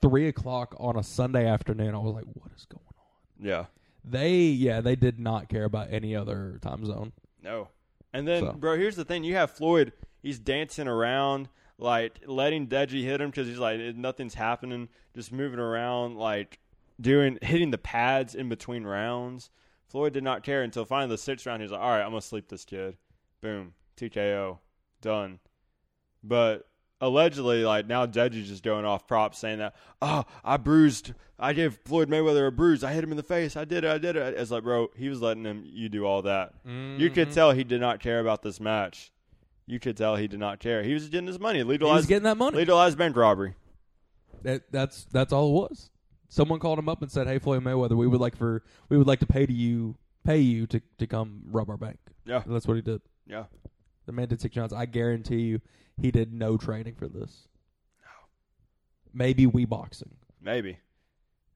[0.00, 3.64] three o'clock on a Sunday afternoon, I was like, "What is going on?" Yeah,
[4.04, 7.12] They yeah, they did not care about any other time zone.
[7.42, 7.68] no.
[8.14, 8.52] And then, So.
[8.52, 9.92] bro, here's the thing: you have Floyd.
[10.22, 15.58] He's dancing around, like letting Deji hit him because he's like nothing's happening, just moving
[15.58, 16.58] around, like
[17.00, 19.50] doing hitting the pads in between rounds.
[19.88, 21.62] Floyd did not care until finally the sixth round.
[21.62, 22.98] He's like, "All right, I'm gonna sleep this kid."
[23.40, 24.58] Boom, TKO,
[25.00, 25.38] done.
[26.22, 26.66] But
[27.00, 31.14] allegedly, like now, Deji's just going off props, saying that, "Oh, I bruised.
[31.38, 32.84] I gave Floyd Mayweather a bruise.
[32.84, 33.56] I hit him in the face.
[33.56, 33.90] I did it.
[33.90, 35.64] I did it." It's like, bro, he was letting him.
[35.66, 36.54] You do all that.
[36.64, 37.34] You could mm-hmm.
[37.34, 39.12] tell he did not care about this match.
[39.66, 40.82] You could tell he did not care.
[40.82, 41.62] He was getting his money.
[41.62, 42.56] legalized, He was getting that money.
[42.58, 43.54] legalized bank robbery.
[44.42, 45.90] That, that's that's all it was.
[46.28, 49.06] Someone called him up and said, "Hey, Floyd Mayweather, we would like for we would
[49.06, 52.54] like to pay to you pay you to to come rob our bank." Yeah, And
[52.54, 53.00] that's what he did.
[53.26, 53.44] yeah.
[54.06, 54.72] The man did six rounds.
[54.72, 55.60] I guarantee you,
[56.00, 57.48] he did no training for this.
[58.02, 58.10] No.
[59.14, 60.10] Maybe we boxing.
[60.40, 60.78] Maybe,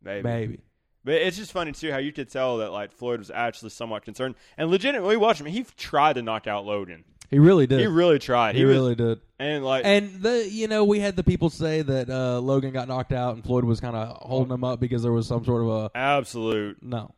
[0.03, 0.61] maybe, Maybe.
[1.05, 4.05] But it's just funny too how you could tell that like Floyd was actually somewhat
[4.05, 5.53] concerned and legitimately watching him.
[5.53, 7.05] He tried to knock out Logan.
[7.31, 7.79] He really did.
[7.81, 8.57] He really tried.
[8.57, 9.21] He was- really did.
[9.39, 12.89] and like And the you know we had the people say that uh, Logan got
[12.89, 15.63] knocked out and Floyd was kind of holding him up because there was some sort
[15.63, 17.15] of a absolute, no.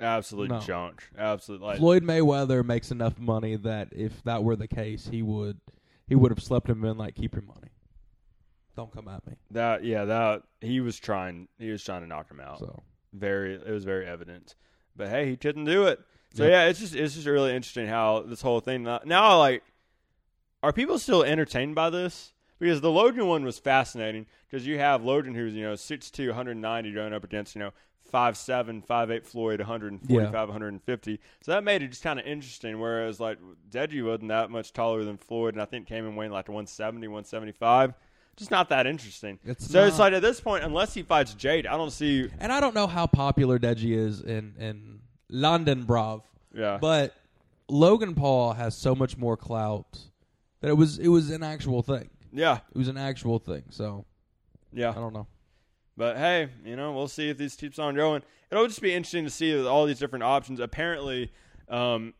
[0.00, 0.60] Absolute No.
[0.60, 1.02] junk.
[1.16, 1.66] Absolutely.
[1.68, 5.60] like Floyd Mayweather makes enough money that if that were the case, he would
[6.08, 7.68] he would have slept him in like keep your money.
[8.76, 9.34] Don't come at me.
[9.50, 9.84] that.
[9.84, 11.48] Yeah, that he was trying.
[11.58, 12.58] He was trying to knock him out.
[12.60, 12.82] So
[13.12, 14.54] very it was very evident
[14.94, 15.98] but hey he couldn't do it
[16.32, 16.52] so Yep.
[16.52, 19.64] yeah it's just it's just really interesting how this whole thing now, now like
[20.62, 25.02] are people still entertained by this because the Logan one was fascinating because you have
[25.02, 27.70] Logan who's you know 6'2", 190 going up against you know
[28.10, 33.38] 5'7", 5'8", Floyd 145 150 so that made it just kind of interesting whereas like
[33.70, 37.06] Deji wasn't that much taller than Floyd and I think came in weighing like 170
[37.08, 37.94] 175
[38.36, 41.66] just not that interesting It's so it's like at this point unless he fights Jade
[41.66, 46.22] I don't see and I don't know how popular Deji is in in London, Brav,
[46.54, 47.14] yeah but
[47.68, 49.98] Logan Paul has so much more clout
[50.60, 52.10] that it was it was an actual thing.
[52.32, 53.64] yeah It was an actual thing.
[53.70, 54.04] So
[54.72, 54.90] Yeah.
[54.90, 55.26] I don't know.
[56.00, 58.22] But hey, you know, we'll see if this keeps on going.
[58.50, 60.58] It'll just be interesting to see all these different options.
[60.58, 61.30] Apparently,
[61.68, 62.14] um,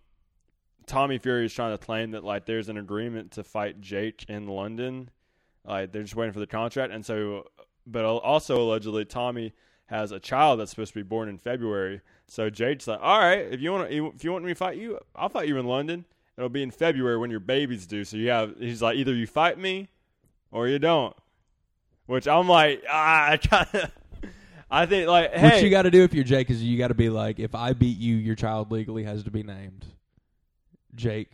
[0.84, 4.46] Tommy Fury is trying to claim that like there's an agreement to fight Jake in
[4.46, 5.08] London.
[5.64, 7.46] Like they're just waiting for the contract, and so,
[7.86, 9.54] but also allegedly Tommy
[9.86, 12.02] has a child that's supposed to be born in February.
[12.26, 14.98] So Jake's like, all right, if you want if you want me to fight you,
[15.16, 16.04] I'll fight you in London.
[16.36, 18.04] It'll be in February when your baby's due.
[18.04, 19.88] So you have, he's like, either you fight me
[20.52, 21.16] or you don't.
[22.10, 23.90] Which I'm like, ah, I kind of,
[24.70, 26.88] I think like, hey, What you got to do if you're Jake is you got
[26.88, 29.86] to be like, if I beat you, your child legally has to be named
[30.96, 31.28] Jake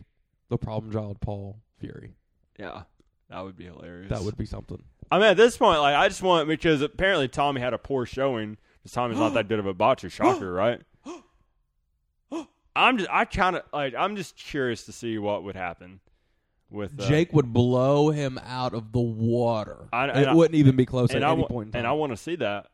[0.50, 2.12] the problem child Paul Fury.
[2.58, 2.82] Yeah,
[3.30, 4.10] that would be hilarious.
[4.10, 4.82] That would be something.
[5.10, 8.04] I mean, at this point, like, I just want because apparently Tommy had a poor
[8.04, 8.58] showing.
[8.82, 10.10] Because Tommy's not that good of a boxer.
[10.10, 10.82] Shocker, right?
[12.76, 16.00] I'm just, I kind of like, I'm just curious to see what would happen
[16.70, 19.88] with uh, Jake would blow him out of the water.
[19.92, 21.78] I- it I- wouldn't even be close at I any point in time.
[21.80, 22.66] and I want to see that.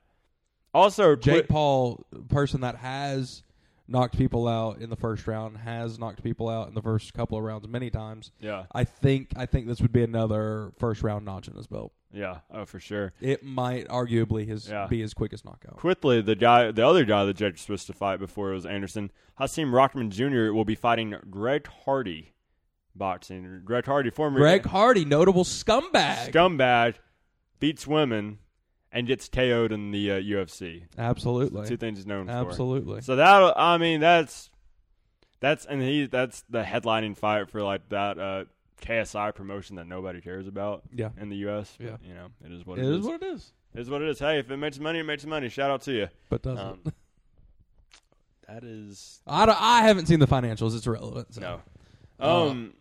[0.74, 3.42] Also, Jake Paul, person that has
[3.88, 7.36] knocked people out in the first round, has knocked people out in the first couple
[7.36, 8.32] of rounds many times.
[8.40, 11.92] yeah, I think I think this would be another first round notch in his belt.
[12.10, 13.12] yeah, oh for sure.
[13.20, 14.86] It might arguably his Yeah.
[14.86, 15.76] be his quickest knockout.
[15.76, 18.64] Quickly, the guy, the other guy that Jake was supposed to fight before it was
[18.64, 20.52] Anderson, Hasim Rahman Jr.
[20.54, 22.32] will be fighting Greg Hardy,
[22.94, 23.62] boxing.
[23.64, 26.32] Greg Hardy, former Greg Hardy, notable scumbag.
[26.32, 26.94] scumbag,
[27.60, 28.38] beats women
[28.90, 30.82] and gets KO'd in the uh, UFC.
[30.98, 31.66] Absolutely.
[31.66, 32.32] Two things he's known for.
[32.32, 33.00] Absolutely.
[33.00, 34.50] So that I mean that's
[35.40, 38.44] that's and he that's the headlining fight for like that uh,
[38.82, 41.10] KSI promotion that nobody cares about Yeah.
[41.20, 41.74] in the US.
[41.78, 41.96] But, Yeah.
[42.06, 43.52] you know it is what It is what it is.
[43.74, 44.18] it is what it is.
[44.18, 45.48] Hey, if it makes money, it makes money.
[45.48, 46.08] Shout out to you.
[46.28, 46.58] But doesn't.
[46.64, 46.80] Um,
[48.48, 50.76] that is I, don't, I haven't seen the financials.
[50.76, 51.34] It's irrelevant.
[51.34, 51.40] So.
[51.40, 51.60] no.
[52.20, 52.74] Uh, Um,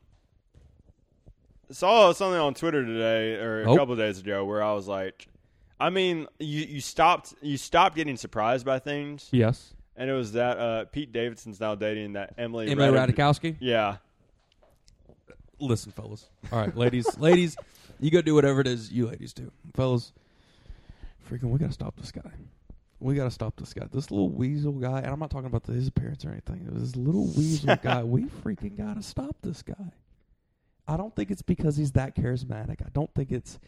[1.72, 3.76] saw something on Twitter today or a Oh.
[3.76, 5.28] couple days ago where I was like,
[5.80, 9.74] I mean, you you stopped you stopped getting surprised by things, Yes.
[9.96, 13.14] and it was that uh, Pete Davidson's now dating that Emily Emily Ratajkowski.
[13.16, 13.58] Radikowski.
[13.60, 13.98] Yeah,
[15.60, 16.28] Listen, fellas.
[16.52, 17.56] All right, ladies, ladies,
[18.00, 20.12] you go do whatever it is you ladies do, fellas.
[21.30, 22.32] Freaking, we gotta stop this guy.
[23.00, 23.86] We gotta stop this guy.
[23.92, 26.66] This little weasel guy, and I'm not talking about the, his appearance or anything.
[26.68, 28.04] It was this little weasel guy.
[28.04, 29.92] We freaking gotta stop this guy.
[30.88, 32.82] I don't think it's because he's that charismatic.
[32.86, 33.60] I don't think it's.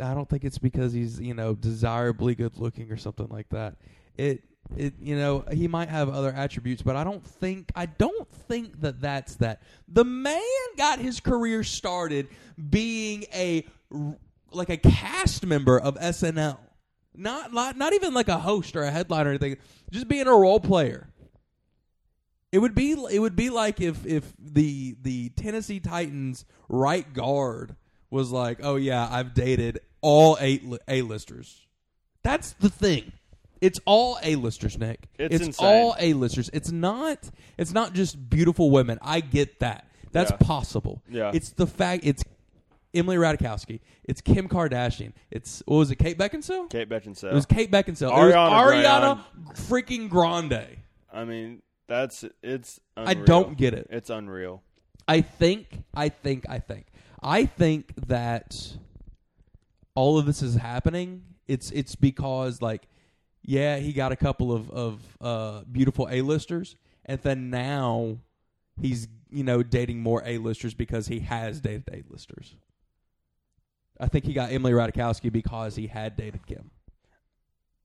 [0.00, 3.76] I don't think it's because he's you know desirably good looking or something like that.
[4.16, 4.42] It
[4.76, 8.80] it you know he might have other attributes, but I don't think I don't think
[8.80, 9.62] that that's that.
[9.88, 10.40] The man
[10.76, 12.28] got his career started
[12.70, 13.66] being a
[14.52, 16.58] like a cast member of SNL,
[17.14, 19.56] not not not even like a host or a headliner or anything.
[19.90, 21.08] Just being a role player.
[22.52, 27.74] It would be it would be like if if the the Tennessee Titans right guard
[28.10, 31.66] was like, "Oh yeah, I've dated all eight A listers."
[32.22, 33.12] That's the thing.
[33.62, 35.08] It's all A listers, Nick.
[35.18, 36.50] It's it's all A listers.
[36.52, 38.98] It's not it's not just beautiful women.
[39.00, 39.86] I get that.
[40.12, 40.36] That's Yeah.
[40.36, 41.02] possible.
[41.08, 41.30] Yeah.
[41.32, 42.22] It's the fact it's
[42.92, 43.80] Emily Ratajkowski.
[44.04, 45.12] It's Kim Kardashian.
[45.30, 45.96] It's what was it?
[45.96, 46.68] Kate Beckinsale.
[46.68, 47.30] Kate Beckinsale.
[47.30, 48.10] It was Kate Beckinsale.
[48.12, 49.24] Ariana it was Ariana
[49.68, 50.66] freaking Grande.
[51.10, 51.62] I mean,
[51.92, 52.80] that's it's.
[52.96, 53.10] Unreal.
[53.10, 53.86] I don't get it.
[53.90, 54.62] It's unreal.
[55.06, 56.86] I think, I think, I think,
[57.20, 58.76] I think that
[59.94, 61.22] all of this is happening.
[61.46, 62.88] It's it's because like,
[63.42, 68.16] yeah, he got a couple of of uh, beautiful A listers, and then now
[68.80, 72.54] he's you know dating more A listers because he has dated A listers.
[74.00, 76.70] I think he got Emily Ratajkowski because he had dated Kim.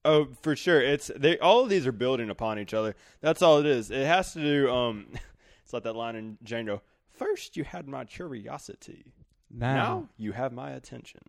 [0.08, 0.80] Oh, for sure.
[0.80, 1.38] It's they.
[1.38, 2.94] All of these are building upon each other.
[3.20, 3.90] That's all it is.
[3.90, 4.70] It has to do.
[4.70, 5.06] Um,
[5.64, 6.80] it's like that line in Django.
[7.10, 9.12] First, you had my curiosity.
[9.50, 11.20] Now, Now you have my attention.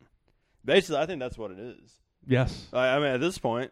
[0.63, 1.99] Basically, I think that's what it is.
[2.25, 2.67] yes.
[2.71, 3.71] I, I mean, at this point,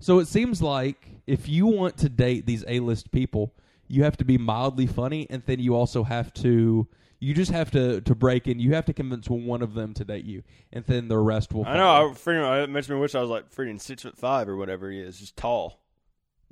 [0.00, 3.54] So it seems like if you want to date these A-list people,
[3.88, 6.86] you have to be mildly funny, and then you also have to.
[7.24, 8.58] You just have to to break in.
[8.58, 11.64] You have to convince one of them to date you, and then the rest will.
[11.64, 11.88] I know.
[11.88, 12.64] I freaking.
[12.64, 15.18] It makes me wish I was like freaking six foot five or whatever he is,
[15.18, 15.80] just tall.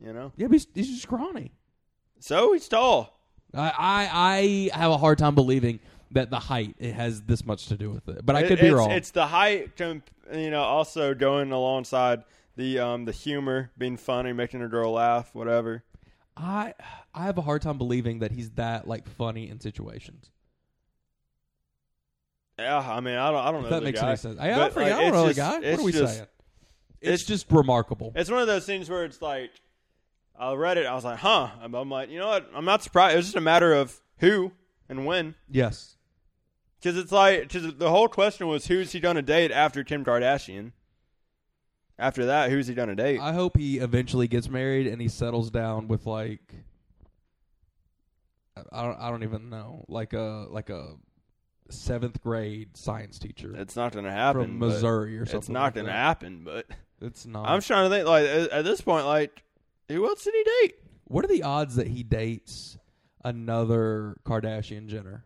[0.02, 0.32] You know.
[0.36, 1.52] yeah, but he's, he's just scrawny.
[2.18, 3.18] So he's tall.
[3.54, 5.78] I, I I have a hard time believing
[6.12, 8.60] that the height it has this much to do with it, but I It- could
[8.60, 8.90] be it's, wrong.
[8.90, 12.24] It's the height, comp- you know, also going alongside
[12.56, 15.84] the um the humor, being funny, making a girl laugh, whatever.
[16.36, 16.74] I
[17.14, 20.30] I have a hard time believing that he's that like funny in situations.
[22.58, 24.38] Yeah, I mean, I don't, I don't If know that makes guy, any sense.
[24.38, 25.58] I, I, but, forget, like, I don't know the guy.
[25.70, 26.26] What are we just- saying?
[27.00, 28.12] It's, it's- just remarkable.
[28.14, 29.50] It's one of those things where it's like,
[30.38, 31.50] I read it, I was like, huh.
[31.60, 32.48] I'm, I'm like, you know what?
[32.54, 33.14] I'm not surprised.
[33.14, 34.52] It was just a matter of who
[34.88, 35.34] and when.
[35.50, 35.96] yes.
[36.80, 40.04] Because it's like, because the whole question was, who's he going to date after Kim
[40.04, 40.72] Kardashian?
[41.96, 43.20] After that, who's he going to date?
[43.20, 46.40] I hope he eventually gets married and he settles down with like
[48.72, 50.94] I don't I don't even know like a like a
[51.72, 54.42] seventh grade science teacher it's not going to happen.
[54.42, 55.38] from Missouri or something.
[55.38, 56.66] It's not like going to happen, but
[57.00, 57.48] It's not.
[57.48, 59.42] I'm trying to think, like, at this point, like,
[59.88, 60.74] who else did he date?
[61.04, 62.78] what are the odds that he dates
[63.24, 65.24] another Kardashian Jenner?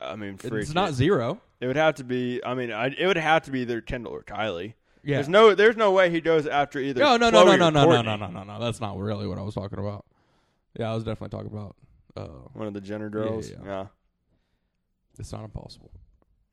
[0.00, 1.40] I mean, It's not zero.
[1.60, 2.40] It would have to be.
[2.44, 4.74] I mean, I, it would have to be either Kendall or Kylie.
[5.04, 5.16] Yeah.
[5.16, 5.54] There's no.
[5.54, 7.00] There's no way he goes after either.
[7.00, 8.60] no, no, no, no, no, no, no, no, no, no.
[8.60, 10.06] That's not really what I was talking about.
[10.78, 11.76] Yeah, I was definitely talking about.
[12.16, 13.50] Uh, One of the Jenner girls.
[13.50, 13.68] Yeah, Yeah.
[13.68, 13.86] yeah.
[15.18, 15.90] It's not impossible.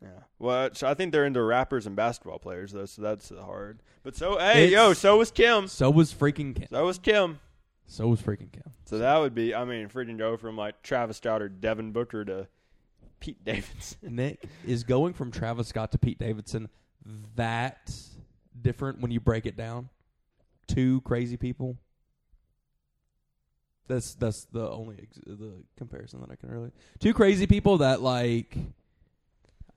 [0.02, 0.10] Yeah.
[0.40, 3.82] Well, so I think they're into rappers and basketball players though, so that's hard.
[4.04, 5.68] But so hey, It's- yo, so was Kim.
[5.68, 6.68] So was freaking Kim.
[6.70, 7.40] So was Kim.
[7.88, 8.72] So was freaking Kim.
[8.86, 12.24] So that would be, I mean, freaking go from like Travis Scott or Devin Booker
[12.26, 12.48] to
[13.20, 13.98] Pete Davidson.
[14.16, 16.70] Nick is going from Travis Scott to Pete Davidson
[17.36, 17.92] that
[18.62, 19.90] different when you break it down.
[20.68, 21.78] Two crazy people.
[23.88, 26.72] That's that's the only ex- the comparison that I can really.
[27.00, 28.58] Two crazy people that like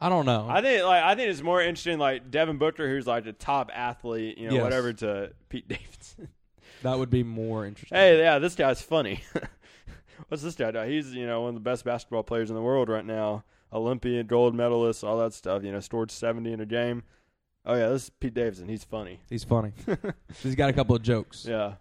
[0.00, 0.46] I don't know.
[0.48, 3.70] I think like I think it's more interesting like Devin Booker, who's like a top
[3.74, 4.62] athlete, you know, Yes.
[4.62, 6.28] whatever, to Pete Davidson.
[6.82, 7.96] that would be more interesting.
[7.96, 9.22] hey, yeah, this guy's funny.
[10.28, 10.80] What's this guy do?
[10.82, 13.44] He's you know one of the best basketball players in the world right now.
[13.72, 15.62] Olympian, gold medalist, all that stuff.
[15.62, 17.04] You know, scored seventy in a game.
[17.66, 18.68] Oh yeah, this is Pete Davidson.
[18.68, 19.20] He's funny.
[19.28, 19.72] He's funny.
[20.42, 21.44] He's got a couple of jokes.
[21.48, 21.74] Yeah.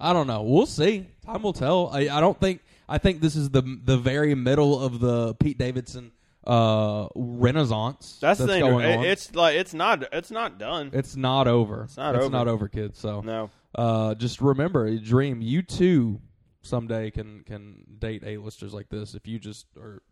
[0.00, 0.42] I don't know.
[0.42, 1.06] We'll see.
[1.24, 1.88] Time will tell.
[1.88, 2.60] I, I don't think.
[2.88, 6.12] I think this is the the very middle of the Pete Davidson
[6.46, 8.18] uh, renaissance.
[8.20, 8.60] That's, the thing.
[8.60, 9.04] going It- on.
[9.04, 10.90] It's like it's not it's not done.
[10.92, 11.84] It's not over.
[11.84, 12.32] It's not it's over.
[12.32, 12.98] not over, kids.
[12.98, 13.50] So no.
[13.74, 15.40] uh, just remember, dream.
[15.42, 16.20] You too
[16.62, 20.02] someday can can date a listers like this if you just are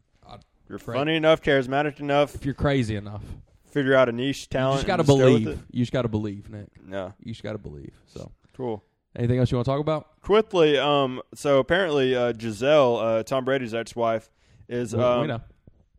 [0.68, 0.96] You're Right.
[0.96, 3.22] funny enough, charismatic enough, if you're crazy enough.
[3.70, 4.78] figure out a niche You talent.
[4.78, 5.62] just got to and go with believe.
[5.70, 6.68] You just got to believe, Nick.
[6.84, 7.14] No.
[7.20, 7.92] You just got to believe.
[8.06, 8.82] So, Cool.
[9.16, 10.20] Anything else you want to talk about?
[10.20, 14.30] Quickly, um, so apparently uh, Gisele, uh, Tom Brady's ex-wife,
[14.68, 15.40] is We- um, we know.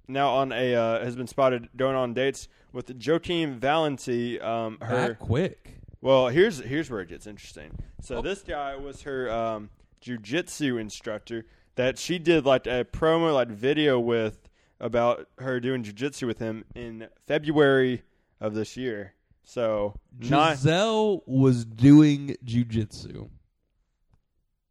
[0.07, 4.41] now on a uh, has been spotted going on dates with Joaquim Valente.
[4.43, 5.79] Um, her That quick.
[6.01, 7.71] well, here's here's where it gets interesting.
[8.01, 8.21] So Oh.
[8.21, 9.69] this guy was her um,
[10.01, 14.47] jujitsu instructor that she did like a promo like video with
[14.79, 18.03] about her doing jujitsu with him in February
[18.39, 19.13] of this year.
[19.49, 23.29] So not Gisele was doing jujitsu.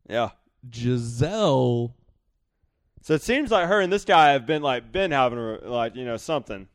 [0.07, 0.31] yeah.
[0.69, 1.95] Gisele
[3.01, 6.05] So it seems like her and this guy have been like been having like you
[6.05, 6.69] know something,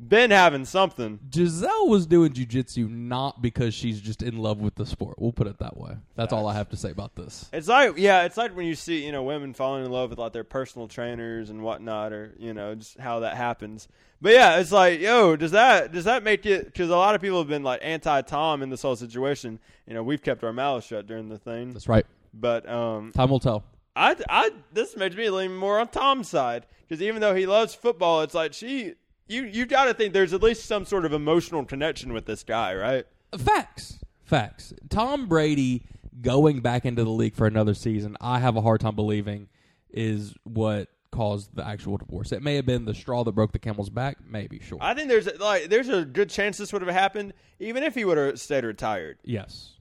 [0.00, 1.18] been having something.
[1.30, 5.18] Gisele was doing jujitsu not because she's just in love with the sport.
[5.18, 5.96] We'll put it that way.
[6.16, 7.48] That's all I have to say about this.
[7.52, 10.18] It's like yeah, it's like when you see you know women falling in love with
[10.18, 13.88] like their personal trainers and whatnot, or you know just how that happens.
[14.20, 16.66] But yeah, it's like yo, does that does that make it?
[16.66, 19.58] Because a lot of people have been like anti Tom in this whole situation.
[19.86, 22.04] You know, we've kept our mouths shut during the thing, That's right.
[22.34, 23.64] but um, Time will tell.
[23.96, 27.74] I, I this makes me lean more on Tom's side because even though he loves
[27.74, 28.94] football, it's like she
[29.28, 32.42] you you got to think there's at least some sort of emotional connection with this
[32.42, 33.06] guy, right?
[33.36, 33.98] Facts.
[34.24, 34.74] Facts.
[34.88, 35.84] Tom Brady
[36.20, 39.48] going back into the league for another season, I have a hard time believing
[39.90, 42.32] is what caused the actual divorce.
[42.32, 44.78] It may have been the straw that broke the camel's back, maybe, sure.
[44.80, 48.04] I think there's like there's a good chance this would have happened even if he
[48.04, 49.18] would have stayed retired.
[49.24, 49.74] yes.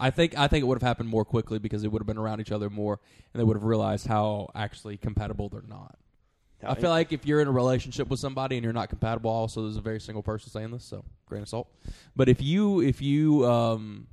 [0.00, 2.18] I think I think it would have happened more quickly because they would have been
[2.18, 2.98] around each other more
[3.32, 5.96] and they would have realized how actually compatible they're not.
[6.64, 9.62] I feel like if you're in a relationship with somebody and you're not compatible, also
[9.62, 11.68] there's a very single person saying this, so grain of salt.
[12.14, 14.06] But if you if you um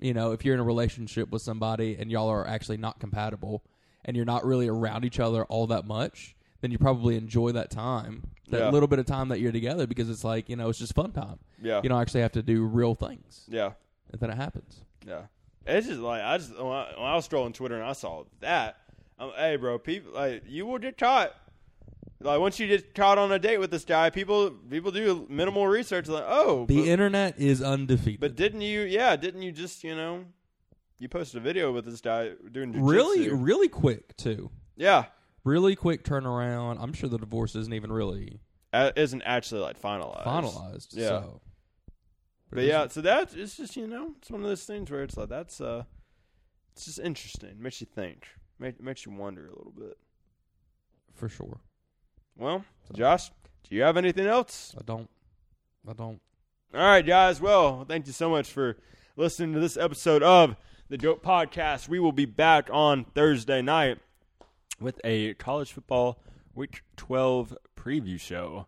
[0.00, 3.64] you know, if you're in a relationship with somebody and y'all are actually not compatible
[4.04, 7.70] and you're not really around each other all that much, then you probably enjoy that
[7.70, 8.70] time, that Yeah.
[8.70, 11.12] little bit of time that you're together because it's like, you know, it's just fun
[11.12, 11.38] time.
[11.62, 13.44] yeah, You don't actually have to do real things.
[13.48, 13.72] yeah,
[14.12, 14.82] And then it happens.
[15.06, 15.22] yeah.
[15.66, 18.24] It's just like I just when I, when I was scrolling Twitter and I saw
[18.40, 18.76] that,
[19.18, 21.32] I'm, hey, bro, people like you will get caught.
[22.20, 25.66] Like once you get caught on a date with this guy, people people do minimal
[25.66, 26.08] research.
[26.08, 28.20] Like, oh, The but- internet is undefeated.
[28.20, 28.80] But didn't you?
[28.82, 30.24] Yeah, didn't you just you know,
[30.98, 32.90] you posted a video with this guy doing jujitsu.
[32.90, 34.50] really really quick too.
[34.76, 35.06] Yeah,
[35.44, 36.78] Really quick turnaround.
[36.80, 38.40] I'm sure the divorce isn't even really
[38.72, 40.24] uh, isn't actually like finalized.
[40.24, 40.88] finalized.
[40.92, 41.08] Yeah.
[41.08, 41.40] So.
[42.50, 45.02] But it yeah, so that it's just you know it's one of those things where
[45.02, 45.82] it's like that's uh,
[46.72, 47.60] it's just interesting.
[47.60, 48.26] Makes you think.
[48.64, 49.98] Make, makes you wonder a little bit.
[51.12, 51.60] for sure.
[52.34, 53.28] Well, Josh,
[53.68, 54.74] do you have anything else?
[54.78, 55.10] I don't.
[55.86, 56.18] I don't.
[56.72, 57.42] All right, guys.
[57.42, 58.78] Well, thank you so much for
[59.16, 60.56] listening to this episode of
[60.88, 61.90] the Dope Podcast.
[61.90, 63.98] We will be back on Thursday night
[64.80, 66.22] with a college football
[66.54, 68.66] week 12 preview show,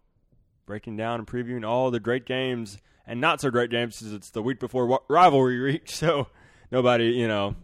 [0.66, 4.28] breaking down and previewing all the great games and not so great games since it's
[4.28, 5.88] the week before rivalry week.
[5.90, 6.26] So
[6.70, 7.56] nobody, you know,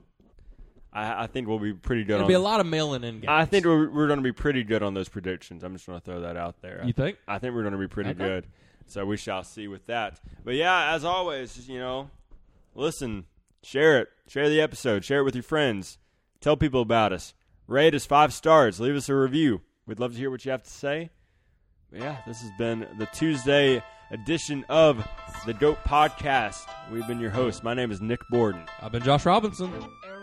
[0.93, 3.14] I, I think we'll be pretty good There'll on be a lot of mailing in
[3.20, 3.26] games.
[3.28, 5.62] I think we're, we're going to be pretty good on those predictions.
[5.64, 6.82] I'm just going to throw that out there.
[6.84, 7.18] You think?
[7.26, 8.18] I think we're going to be pretty Okay.
[8.18, 8.47] good.
[8.86, 10.20] So we shall see with that.
[10.45, 12.11] But yeah, as always, you know,
[12.74, 13.24] listen,
[13.62, 15.99] share it, share the episode, share it with your friends,
[16.40, 17.32] tell people about us,
[17.66, 19.62] rate us five stars, leave us a review.
[19.86, 21.11] We'd love to hear what you have to say.
[21.90, 25.07] But yeah, this has been the Tuesday edition of
[25.47, 26.66] the Dope Podcast.
[26.90, 27.62] We've been your hosts.
[27.62, 28.64] My name is Nick Borden.
[28.82, 29.72] I've been Josh Robinson.